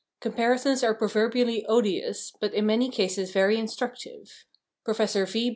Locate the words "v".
5.27-5.49